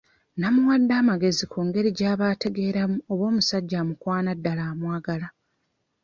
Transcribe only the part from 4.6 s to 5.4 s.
amwagala.